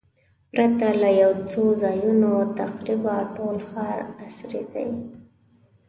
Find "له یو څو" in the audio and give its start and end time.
1.01-1.63